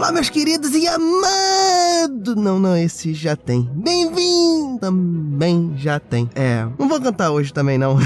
[0.00, 2.34] Olá, meus queridos e amados.
[2.34, 3.70] Não, não, esse já tem.
[3.70, 6.28] Bem-vindo também já tem.
[6.34, 7.98] É, não vou cantar hoje também não.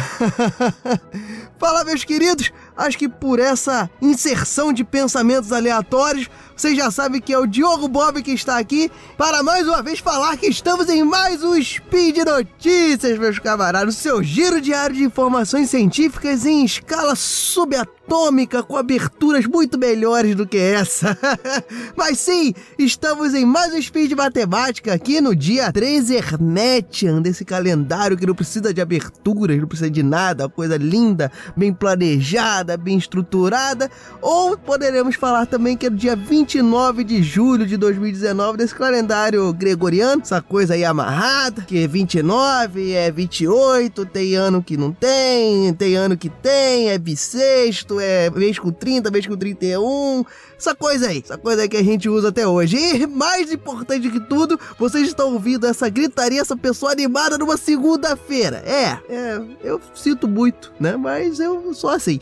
[1.57, 2.51] Fala, meus queridos.
[2.77, 7.89] Acho que por essa inserção de pensamentos aleatórios, vocês já sabem que é o Diogo
[7.89, 12.19] Bob que está aqui para mais uma vez falar que estamos em mais um Speed
[12.19, 13.97] Notícias, meus camaradas.
[13.97, 20.47] O seu giro diário de informações científicas em escala subatômica com aberturas muito melhores do
[20.47, 21.19] que essa.
[21.97, 28.17] Mas sim, estamos em mais um Speed Matemática aqui no dia 13 Hermetian desse calendário
[28.17, 33.91] que não precisa de aberturas, não precisa de nada, coisa linda, bem planejada, bem estruturada.
[34.23, 39.51] Ou poderemos falar também que é no dia 29 de julho de 2019 desse calendário
[39.55, 45.73] gregoriano, essa coisa aí amarrada, que é 29, é 28, tem ano que não tem,
[45.73, 50.23] tem ano que tem, é bissexto, é mês com 30, mês com 31,
[50.65, 52.77] essa coisa aí, essa coisa aí que a gente usa até hoje.
[52.77, 58.63] E mais importante que tudo, vocês estão ouvindo essa gritaria, essa pessoa animada numa segunda-feira.
[58.65, 60.97] É, é, eu sinto muito, né?
[60.97, 62.19] Mas eu sou assim.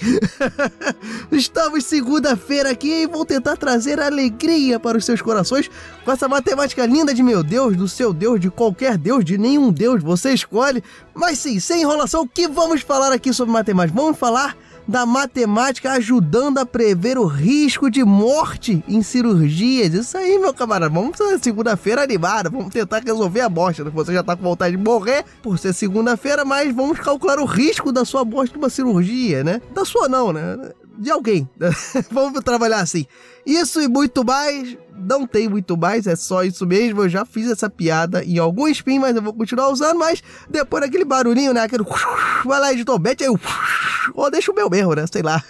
[1.30, 5.70] Estamos segunda-feira aqui e vou tentar trazer alegria para os seus corações
[6.04, 9.72] com essa matemática linda de meu Deus, do seu Deus, de qualquer Deus, de nenhum
[9.72, 10.82] Deus, você escolhe.
[11.14, 13.98] Mas sim, sem enrolação, o que vamos falar aqui sobre matemática?
[14.00, 19.94] Vamos falar da matemática ajudando a prever o risco de morte em cirurgias.
[19.94, 20.92] Isso aí, meu camarada.
[20.92, 23.82] Vamos segunda-feira animada, vamos tentar resolver a morte.
[23.82, 27.92] Você já tá com vontade de morrer por ser segunda-feira, mas vamos calcular o risco
[27.92, 29.60] da sua morte numa cirurgia, né?
[29.72, 30.72] Da sua não, né?
[31.02, 31.50] De alguém.
[32.12, 33.04] vamos trabalhar assim.
[33.44, 34.78] Isso e muito mais.
[34.94, 37.02] Não tem muito mais, é só isso mesmo.
[37.02, 39.98] Eu já fiz essa piada em algum spin, mas eu vou continuar usando.
[39.98, 41.62] Mas depois daquele barulhinho, né?
[41.62, 41.82] Aquele.
[42.46, 43.30] Vai lá, editor, mete aí.
[44.14, 45.04] Ou deixa o meu mesmo, né?
[45.10, 45.42] Sei lá.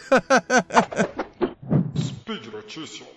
[1.98, 3.12] Speed Notícias.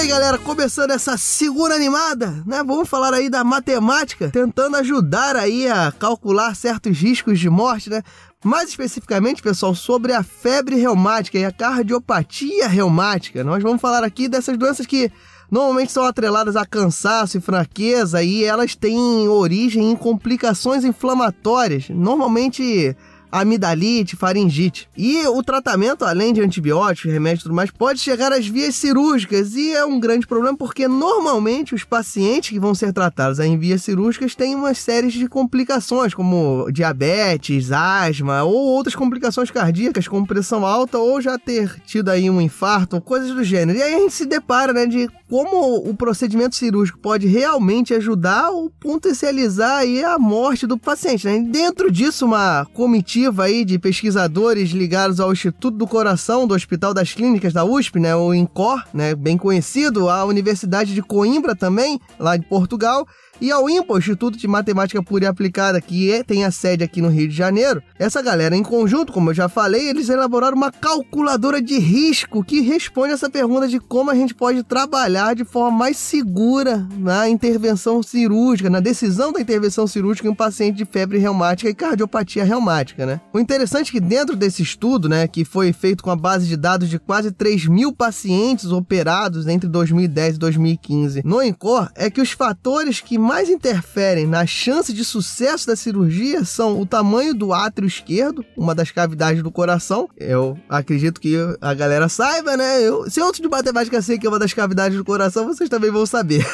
[0.00, 2.64] Bem, galera, começando essa segunda animada, né?
[2.64, 8.02] Vamos falar aí da matemática, tentando ajudar aí a calcular certos riscos de morte, né?
[8.42, 13.44] Mais especificamente, pessoal, sobre a febre reumática e a cardiopatia reumática.
[13.44, 15.12] Nós vamos falar aqui dessas doenças que
[15.50, 22.96] normalmente são atreladas a cansaço e fraqueza e elas têm origem em complicações inflamatórias, normalmente
[23.30, 24.88] amidalite, faringite.
[24.96, 29.54] E o tratamento, além de antibióticos, remédios e tudo mais, pode chegar às vias cirúrgicas
[29.54, 33.82] e é um grande problema porque normalmente os pacientes que vão ser tratados em vias
[33.82, 40.66] cirúrgicas têm uma série de complicações, como diabetes, asma ou outras complicações cardíacas, como pressão
[40.66, 43.78] alta ou já ter tido aí um infarto, coisas do gênero.
[43.78, 48.50] E aí a gente se depara, né, de como o procedimento cirúrgico pode realmente ajudar
[48.50, 51.26] ou potencializar aí a morte do paciente.
[51.26, 51.38] Né?
[51.38, 57.12] Dentro disso, uma comitiva aí de pesquisadores ligados ao Instituto do Coração do Hospital das
[57.12, 62.36] Clínicas da USP, né, o INCOR, né, bem conhecido, a Universidade de Coimbra também, lá
[62.36, 63.06] de Portugal,
[63.40, 67.00] e ao IMPA, Instituto de Matemática Pura e Aplicada, que é, tem a sede aqui
[67.00, 70.70] no Rio de Janeiro, essa galera em conjunto, como eu já falei, eles elaboraram uma
[70.70, 75.76] calculadora de risco que responde essa pergunta de como a gente pode trabalhar de forma
[75.76, 81.18] mais segura na intervenção cirúrgica, na decisão da intervenção cirúrgica em um paciente de febre
[81.18, 83.20] reumática e cardiopatia reumática, né?
[83.32, 86.56] O interessante é que dentro desse estudo, né, que foi feito com a base de
[86.56, 92.20] dados de quase 3 mil pacientes operados entre 2010 e 2015 no INCOR, é que
[92.20, 97.52] os fatores que mais interferem na chance de sucesso da cirurgia são o tamanho do
[97.52, 100.08] átrio esquerdo, uma das cavidades do coração.
[100.16, 102.82] Eu acredito que a galera saiba, né?
[102.82, 105.92] Eu, se outro de matemática sei que é uma das cavidades do coração, vocês também
[105.92, 106.44] vão saber.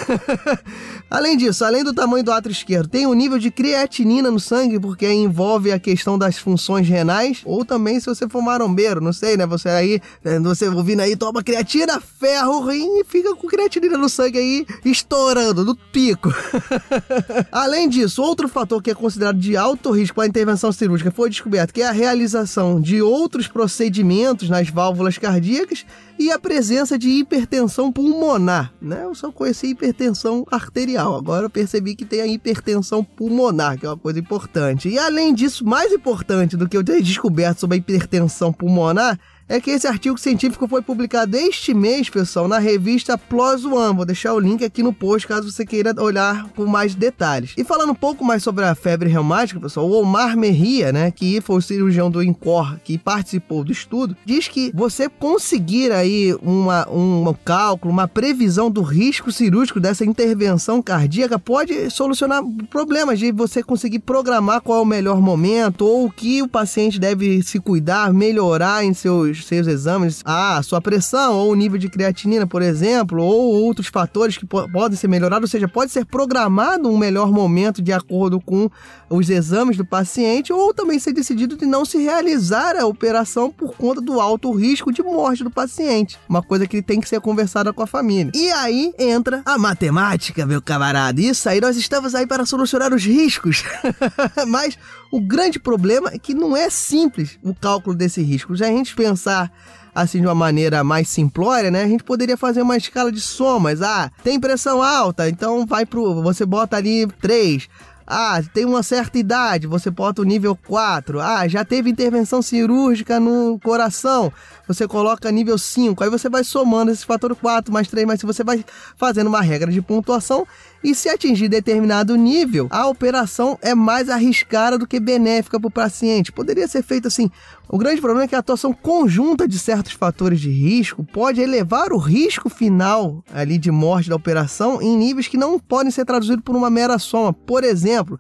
[1.09, 4.78] além disso, além do tamanho do átrio esquerdo, tem o nível de creatinina no sangue,
[4.78, 9.34] porque envolve a questão das funções renais, ou também se você for marombeiro, não sei,
[9.34, 9.46] né?
[9.46, 14.11] Você aí, né, você ouvindo aí, toma creatina, ferro, rim e fica com creatinina no
[14.11, 16.28] sangue aí, estourando, no pico.
[17.50, 21.30] Além disso, outro fator que é considerado de alto risco para a intervenção cirúrgica foi
[21.30, 25.84] descoberto, que é a realização de outros procedimentos nas válvulas cardíacas
[26.18, 29.04] e a presença de hipertensão pulmonar, né?
[29.04, 33.88] Eu só conheci hipertensão arterial, agora eu percebi que tem a hipertensão pulmonar, que é
[33.88, 34.88] uma coisa importante.
[34.88, 39.18] E além disso, mais importante do que eu ter descoberto sobre a hipertensão pulmonar,
[39.48, 43.96] é que esse artigo científico foi publicado este mês, pessoal, na revista PLOS ONE.
[43.96, 47.52] Vou deixar o link aqui no post caso você queira olhar com mais detalhes.
[47.56, 51.40] E falando um pouco mais sobre a febre reumática, pessoal, o Omar Merria, né, que
[51.40, 56.88] foi o cirurgião do INCOR que participou do estudo, diz que você conseguir aí uma,
[56.90, 63.62] um cálculo, uma previsão do risco cirúrgico dessa intervenção cardíaca pode solucionar problemas de você
[63.62, 68.12] conseguir programar qual é o melhor momento ou o que o paciente deve se cuidar,
[68.12, 73.23] melhorar em seus, seus exames, a sua pressão ou o nível de creatinina, por exemplo,
[73.23, 77.31] ou outros fatores que po podem ser melhorados, ou seja, pode ser programado um melhor
[77.31, 78.71] momento de acordo com
[79.09, 83.75] os exames do paciente ou também ser decidido de não se realizar a operação por
[83.77, 86.19] conta do alto risco de morte do paciente.
[86.29, 88.33] Uma coisa que tem que ser conversada com a família.
[88.35, 91.21] E aí entra a matemática, meu camarada.
[91.21, 93.65] Isso aí nós estamos aí para solucionar os riscos.
[94.49, 94.77] Mas
[95.11, 98.56] o grande problema é que não é simples o cálculo desse risco.
[98.56, 99.50] Se a gente pensar
[99.94, 101.82] assim de uma maneira mais simplória, né?
[101.82, 103.81] A gente poderia fazer uma escala de somas.
[103.81, 107.69] Ah, tem pressão alta, então vai pro você bota ali 3.
[108.06, 111.20] Ah, tem uma certa idade, você bota o nível 4.
[111.20, 114.32] Ah, já teve intervenção cirúrgica no coração,
[114.69, 116.05] você coloca nível 5.
[116.05, 118.64] Aí você vai somando esse fator 4 mais 3, mas se você vai
[118.97, 120.47] fazendo uma regra de pontuação
[120.87, 125.71] e se atingir determinado nível, a operação é mais arriscada do que benéfica para o
[125.71, 126.31] paciente.
[126.31, 127.29] Poderia ser feito assim.
[127.69, 131.93] O grande problema é que a atuação conjunta de certos fatores de risco pode elevar
[131.93, 136.44] o risco final ali de morte da operação em níveis que não podem ser traduzidos
[136.44, 137.33] por uma mera soma.
[137.33, 138.17] Por exemplo,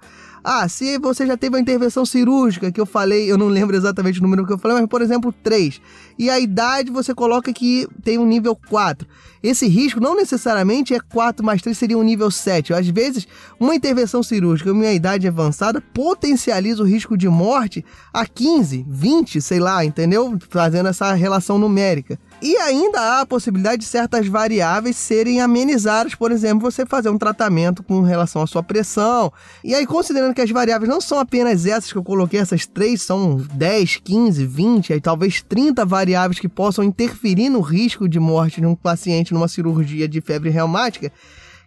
[0.48, 4.20] ah, se você já teve uma intervenção cirúrgica, que eu falei, eu não lembro exatamente
[4.20, 5.80] o número que eu falei, mas por exemplo, 3.
[6.16, 9.08] E a idade você coloca que tem um nível 4.
[9.42, 12.72] Esse risco não necessariamente é 4 mais 3 seria um nível 7.
[12.72, 13.26] Às vezes,
[13.58, 17.84] uma intervenção cirúrgica uma idade avançada potencializa o risco de morte
[18.14, 20.38] a 15, 20, sei lá, entendeu?
[20.48, 22.20] Fazendo essa relação numérica.
[22.40, 27.16] E ainda há a possibilidade de certas variáveis serem amenizadas, por exemplo, você fazer um
[27.16, 29.32] tratamento com relação à sua pressão.
[29.64, 33.00] E aí, considerando que as variáveis não são apenas essas que eu coloquei, essas três
[33.00, 38.60] são 10, 15, 20, e talvez 30 variáveis que possam interferir no risco de morte
[38.60, 41.10] de um paciente numa cirurgia de febre reumática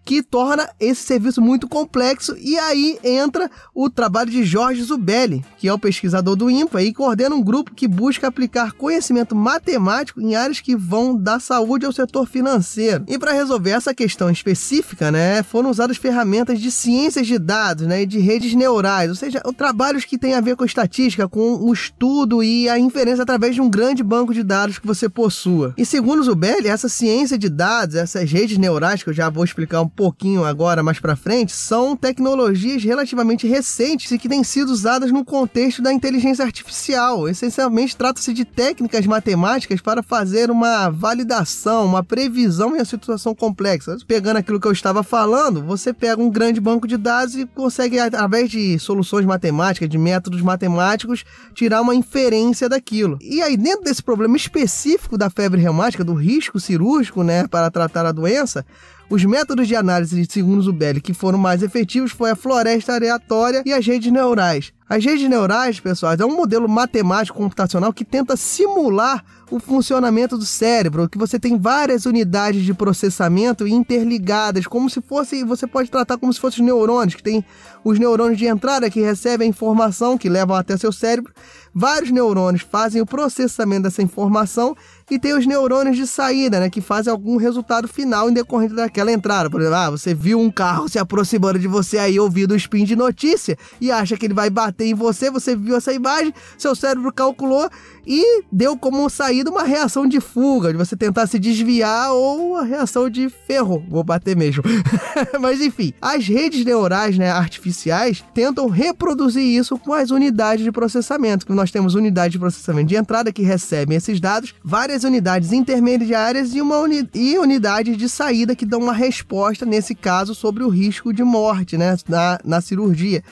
[0.06, 2.36] que torna esse serviço muito complexo.
[2.40, 6.94] E aí entra o trabalho de Jorge Zubelli, que é o pesquisador do INPA e
[6.94, 11.92] coordena um grupo que busca aplicar conhecimento matemático em áreas que vão da saúde ao
[11.92, 13.04] setor financeiro.
[13.08, 18.04] E para resolver essa questão específica, né, foram usadas ferramentas de ciências de dados, né,
[18.04, 21.74] e de redes neurais, ou seja, trabalhos que têm a ver com estatística, com o
[21.74, 25.74] estudo e a inferência através de um grande banco de dados que você possua.
[25.78, 29.82] E segundo Zubelli, essa ciência de dados, essas redes neurais que eu já vou explicar
[29.82, 35.12] um pouquinho agora mais para frente, são tecnologias relativamente recentes e que têm sido usadas
[35.12, 37.28] no contexto da inteligência artificial.
[37.28, 43.98] Essencialmente, trata-se de técnicas matemáticas para fazer uma validação, uma previsão em uma situação complexa.
[44.08, 48.00] Pegando aquilo que eu estava falando, você pega um grande banco de dados e consegue,
[48.00, 53.18] através de soluções matemáticas, de métodos matemáticos, tirar uma inferência daquilo.
[53.22, 58.06] E aí, dentro desse problema específico da febre reumática, do risco cirúrgico, né, para tratar
[58.06, 58.66] a doença,
[59.10, 63.74] os métodos de análise, segundo Zubelli, que foram mais efetivos foi a floresta aleatória e
[63.74, 64.72] as redes neurais.
[64.88, 70.46] As redes neurais, pessoal, é um modelo matemático computacional que tenta simular o funcionamento do
[70.46, 76.18] cérebro, que você tem várias unidades de processamento interligadas, como se fosse, você pode tratar
[76.18, 77.44] como se fossem neurônios, que tem
[77.84, 81.34] os neurônios de entrada que recebem a informação que levam até seu cérebro,
[81.74, 84.76] vários neurônios fazem o processamento dessa informação
[85.10, 89.12] e tem os neurônios de saída, né, que fazem algum resultado final em decorrente daquela
[89.12, 89.50] entrada.
[89.50, 92.84] Por exemplo, ah, você viu um carro se aproximando de você aí ouvindo o spin
[92.84, 96.76] de notícia e acha que ele vai bater em você, você viu essa imagem, seu
[96.76, 97.70] cérebro calculou
[98.10, 102.64] e deu como saída uma reação de fuga, de você tentar se desviar ou a
[102.64, 104.64] reação de ferro, vou bater mesmo.
[105.40, 111.46] Mas enfim, as redes neurais, né, artificiais tentam reproduzir isso com as unidades de processamento,
[111.46, 116.56] que nós temos unidades de processamento de entrada que recebem esses dados, várias unidades intermediárias
[116.56, 120.70] e uma uni e unidade de saída que dão uma resposta nesse caso sobre o
[120.70, 123.24] risco de morte, né, na, na cirurgia.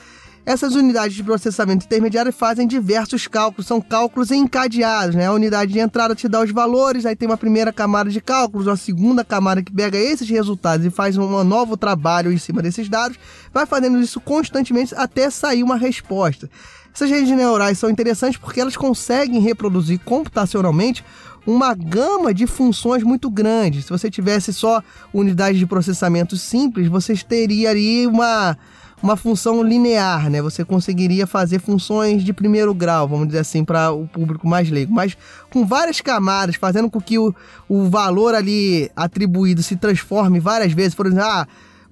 [0.48, 5.26] Essas unidades de processamento intermediário fazem diversos cálculos, são cálculos encadeados, né?
[5.26, 8.66] A unidade de entrada te dá os valores, aí tem uma primeira camada de cálculos,
[8.66, 12.88] uma segunda camada que pega esses resultados e faz um novo trabalho em cima desses
[12.88, 13.18] dados,
[13.52, 16.48] vai fazendo isso constantemente até sair uma resposta.
[16.94, 21.04] Essas redes neurais são interessantes porque elas conseguem reproduzir computacionalmente
[21.46, 23.82] uma gama de funções muito grande.
[23.82, 28.56] Se você tivesse só unidades de processamento simples, você teria ali uma
[29.02, 30.42] uma função linear, né?
[30.42, 34.92] Você conseguiria fazer funções de primeiro grau, vamos dizer assim, para o público mais leigo.
[34.92, 35.16] Mas
[35.50, 37.34] com várias camadas, fazendo com que o,
[37.68, 40.94] o valor ali atribuído se transforme várias vezes.
[40.94, 41.46] Por exemplo, ah,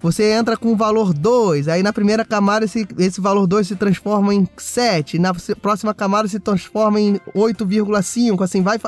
[0.06, 3.74] você entra com o valor 2, aí na primeira camada esse, esse valor 2 se
[3.74, 8.78] transforma em 7, na próxima camada se transforma em 8,5, assim, vai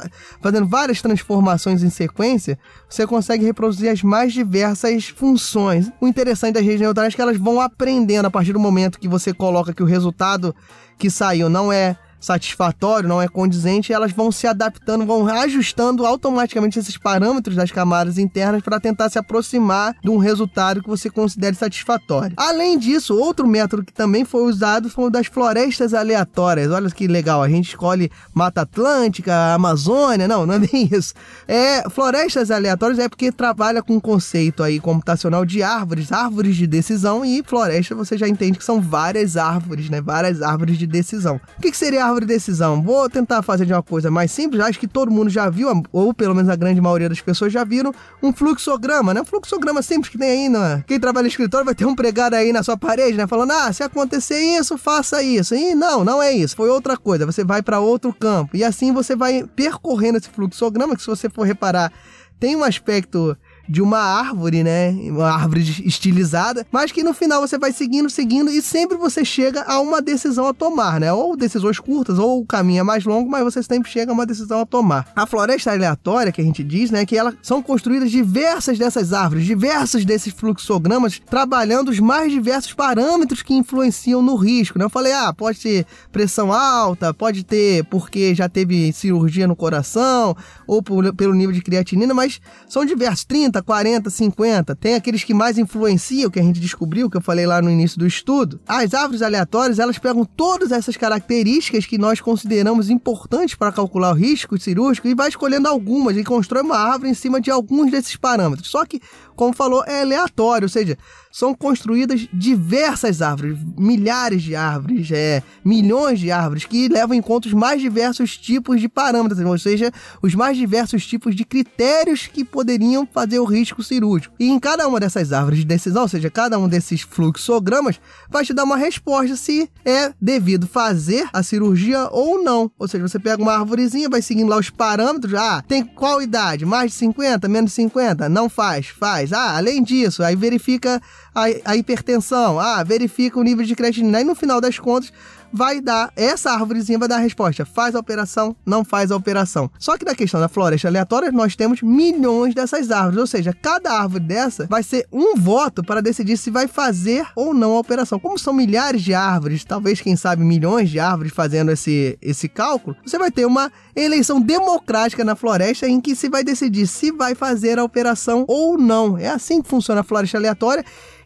[0.40, 2.56] fazendo várias transformações em sequência,
[2.88, 5.90] você consegue reproduzir as mais diversas funções.
[6.00, 9.08] O interessante das redes neurais é que elas vão aprendendo a partir do momento que
[9.08, 10.54] você coloca que o resultado
[10.96, 16.78] que saiu não é satisfatório, não é condizente, elas vão se adaptando, vão ajustando automaticamente
[16.78, 21.56] esses parâmetros das camadas internas para tentar se aproximar de um resultado que você considere
[21.56, 22.34] satisfatório.
[22.37, 26.70] Além disso, outro método que também foi usado foi o das florestas aleatórias.
[26.70, 31.14] Olha que legal, a gente escolhe Mata Atlântica, Amazônia, não, não é bem isso.
[31.46, 36.66] É, florestas aleatórias é porque trabalha com um conceito aí computacional de árvores, árvores de
[36.66, 40.00] decisão e floresta você já entende que são várias árvores, né?
[40.00, 41.40] Várias árvores de decisão.
[41.58, 42.82] O que, que seria árvore de decisão.
[42.82, 44.62] Vou tentar fazer de uma coisa mais simples.
[44.62, 47.64] Acho que todo mundo já viu, ou pelo menos a grande maioria das pessoas já
[47.64, 49.20] viram, um fluxograma, né?
[49.20, 50.84] Um fluxograma simples que tem aí, né?
[50.86, 53.26] Quem trabalha no escritório vai ter um pregado aí na sua parede, né?
[53.26, 55.54] Falando, ah, se acontecer isso, faça isso.
[55.54, 56.56] E não, não é isso.
[56.56, 57.26] Foi outra coisa.
[57.26, 58.56] Você vai para outro campo.
[58.56, 61.92] E assim você vai percorrendo esse fluxograma, que se você for reparar,
[62.38, 63.36] tem um aspecto
[63.68, 64.90] de uma árvore, né?
[65.10, 69.62] Uma árvore estilizada, mas que no final você vai seguindo, seguindo e sempre você chega
[69.62, 71.12] a uma decisão a tomar, né?
[71.12, 74.25] Ou decisões curtas, ou o caminho é mais longo, mas você sempre chega a uma
[74.25, 75.10] decisão a tomar.
[75.14, 77.04] A floresta aleatória, que a gente diz, né?
[77.04, 83.42] Que elas são construídas diversas dessas árvores, diversos desses fluxogramas, trabalhando os mais diversos parâmetros
[83.42, 84.84] que influenciam no risco, né?
[84.84, 90.37] Eu falei, ah, pode ter pressão alta, pode ter porque já teve cirurgia no coração,
[90.66, 94.76] ou por, pelo nível de creatinina, mas são diversos, 30, 30, 40, 50.
[94.76, 97.98] Tem aqueles que mais influenciam, que a gente descobriu, que eu falei lá no início
[97.98, 98.60] do estudo.
[98.66, 104.14] As árvores aleatórias, elas pegam todas essas características que nós consideramos importantes para calcular o
[104.14, 108.16] risco cirúrgico e vai escolhendo algumas e constrói uma árvore em cima de alguns desses
[108.16, 108.68] parâmetros.
[108.68, 109.00] Só que,
[109.38, 110.99] como falou, é aleatório, ou seja,
[111.30, 117.47] são construídas diversas árvores, milhares de árvores, é, milhões de árvores, que levam em conta
[117.47, 122.45] os mais diversos tipos de parâmetros, ou seja, os mais diversos tipos de critérios que
[122.45, 124.35] poderiam fazer o risco cirúrgico.
[124.40, 128.45] E em cada uma dessas árvores de decisão, ou seja, cada um desses fluxogramas, vai
[128.45, 132.68] te dar uma resposta se é devido fazer a cirurgia ou não.
[132.76, 136.66] Ou seja, você pega uma árvorezinha, vai seguindo lá os parâmetros, ah, tem qual idade?
[136.66, 138.28] Mais de 50, menos de 50?
[138.28, 139.27] Não faz, faz.
[139.32, 141.00] Ah, além disso, aí verifica
[141.45, 144.21] a, a hipertensão, ah, verifica o nível de creatinina.
[144.21, 145.12] E no final das contas,
[145.52, 147.64] vai dar, essa árvorezinha vai dar a resposta.
[147.64, 149.71] Faz a operação, não faz a operação.
[149.78, 153.18] Só que na questão da floresta aleatória, nós temos milhões dessas árvores.
[153.18, 157.54] Ou seja, cada árvore dessa vai ser um voto para decidir se vai fazer ou
[157.54, 158.18] não a operação.
[158.18, 162.97] Como são milhares de árvores, talvez, quem sabe, milhões de árvores fazendo esse, esse cálculo,
[163.04, 167.35] você vai ter uma eleição democrática na floresta em que se vai decidir se vai
[167.35, 169.16] fazer a operação ou não.
[169.16, 170.85] É assim que funciona a floresta aleatória.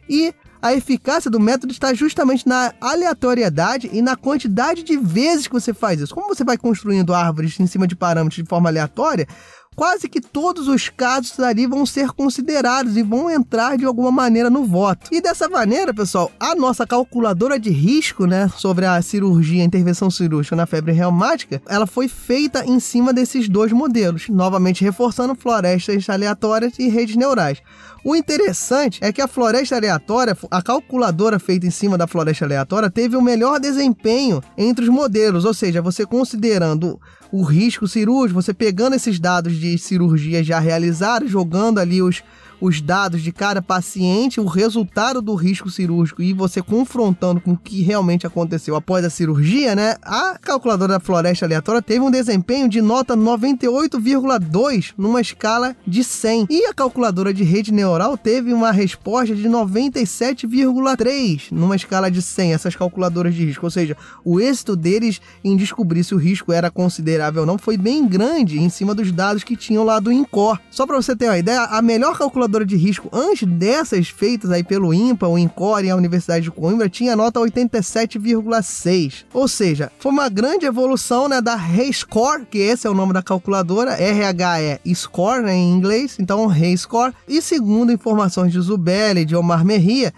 [0.09, 5.53] E a eficácia do método está justamente na aleatoriedade e na quantidade de vezes que
[5.53, 6.15] você faz isso.
[6.15, 9.27] Como você vai construindo árvores em cima de parâmetros de forma aleatória,
[9.75, 14.49] quase que todos os casos ali vão ser considerados e vão entrar de alguma maneira
[14.49, 15.09] no voto.
[15.11, 20.09] E dessa maneira, pessoal, a nossa calculadora de risco, né, sobre a cirurgia, a intervenção
[20.09, 26.09] cirúrgica na febre reumática, ela foi feita em cima desses dois modelos, novamente reforçando florestas
[26.09, 27.61] aleatórias e redes neurais.
[28.03, 32.89] O interessante é que a floresta aleatória, a calculadora feita em cima da floresta aleatória,
[32.89, 36.99] teve o melhor desempenho entre os modelos, ou seja, você considerando
[37.31, 42.21] o risco cirúrgico, você pegando esses dados de cirurgia já realizadas, jogando ali os
[42.63, 47.57] os dados de cada paciente, o resultado do risco cirúrgico e você confrontando com o
[47.57, 49.97] que realmente aconteceu após a cirurgia, né?
[50.01, 56.47] A calculadora da floresta aleatória teve um desempenho de nota 98,2 numa escala de 100.
[56.49, 62.53] E a calculadora de rede neural teve uma resposta de 97,3 numa escala de 100.
[62.53, 66.71] Essas calculadoras de risco, ou seja, o êxito deles em descobrir se o risco era
[66.71, 70.57] considerável ou não foi bem grande em cima dos dados que tinham lá do INCOR.
[70.71, 74.51] Só para você ter uma ideia, a melhor calculadora calculadora de risco antes dessas feitas
[74.51, 79.25] aí pelo INPA, o INCOR e a Universidade de Coimbra tinha nota 87,6.
[79.33, 83.23] Ou seja, foi uma grande evolução né, da RayScore, que esse é o nome da
[83.23, 87.13] calculadora, RH é score né, em inglês, então RayScore.
[87.27, 90.13] E segundo informações de Zubelli e de Omar Merria,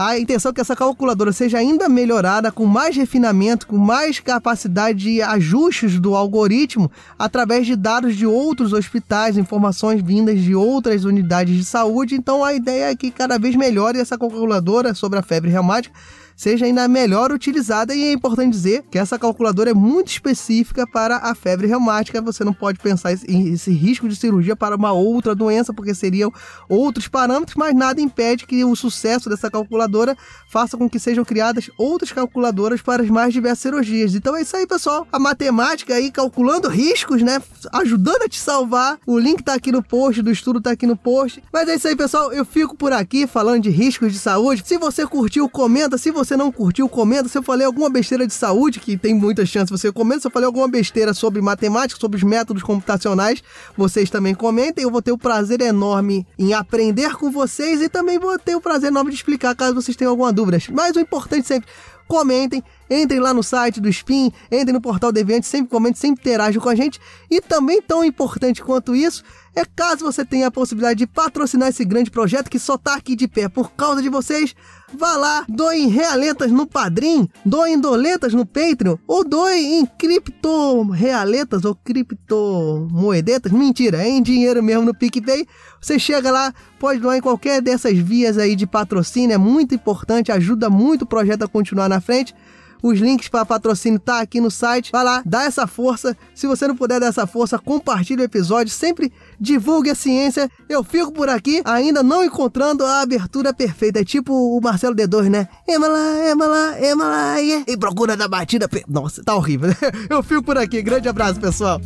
[0.00, 4.96] A intenção é que essa calculadora seja ainda melhorada, com mais refinamento, com mais capacidade
[4.96, 6.88] de ajustes do algoritmo,
[7.18, 12.14] através de dados de outros hospitais, informações vindas de outras unidades de saúde.
[12.14, 15.92] Então a ideia é que cada vez melhore essa calculadora sobre a febre reumática
[16.38, 21.16] seja ainda melhor utilizada e é importante dizer que essa calculadora é muito específica para
[21.16, 22.22] a febre reumática.
[22.22, 26.32] Você não pode pensar em esse risco de cirurgia para uma outra doença, porque seriam
[26.68, 30.16] outros parâmetros, mas nada impede que o sucesso dessa calculadora
[30.48, 34.14] faça com que sejam criadas outras calculadoras para as mais diversas cirurgias.
[34.14, 35.08] Então é isso aí, pessoal.
[35.10, 37.42] A matemática aí calculando riscos, né?
[37.72, 38.96] Ajudando a te salvar.
[39.04, 41.42] O link tá aqui no post, do estudo tá aqui no post.
[41.52, 42.32] Mas é isso aí, pessoal.
[42.32, 44.62] Eu fico por aqui falando de riscos de saúde.
[44.64, 45.98] Se você curtiu, comenta.
[45.98, 47.28] Se você você não curtiu, comenta.
[47.28, 50.20] Se eu falei alguma besteira de saúde, que tem muita chance você comenta.
[50.20, 53.42] Se eu falei alguma besteira sobre matemática, sobre os métodos computacionais,
[53.76, 54.84] vocês também comentem.
[54.84, 58.60] Eu vou ter o prazer enorme em aprender com vocês e também vou ter o
[58.60, 60.58] prazer enorme de explicar caso vocês tenham alguma dúvida.
[60.70, 61.68] Mas o importante sempre,
[62.06, 66.62] comentem, entrem lá no site do Spin, entrem no portal Deviante, sempre comentem, sempre interajam
[66.62, 67.00] com a gente.
[67.30, 69.22] E também tão importante quanto isso,
[69.54, 73.16] é caso você tenha a possibilidade de patrocinar esse grande projeto que só tá aqui
[73.16, 74.54] de pé por causa de vocês,
[74.94, 81.64] vá lá, doem realetas no Padrim, doem doletas no Patreon, ou doem em cripto realetas
[81.64, 85.46] ou criptomoedetas, mentira, é em dinheiro mesmo no PicPay.
[85.80, 90.30] Você chega lá, pode doar em qualquer dessas vias aí de patrocínio, é muito importante,
[90.30, 92.34] ajuda muito o projeto a continuar na frente.
[92.82, 94.92] Os links para patrocínio tá aqui no site.
[94.92, 96.16] Vai lá, dá essa força.
[96.34, 98.72] Se você não puder dar essa força, compartilhe o episódio.
[98.72, 100.50] Sempre divulgue a ciência.
[100.68, 104.00] Eu fico por aqui, ainda não encontrando a abertura perfeita.
[104.00, 105.48] É tipo o Marcelo D2, né?
[105.66, 107.64] Emala, Emala, Emala, yeah.
[107.66, 108.68] em procura da batida.
[108.88, 109.70] Nossa, tá horrível.
[110.08, 110.82] Eu fico por aqui.
[110.82, 111.80] Grande abraço, pessoal.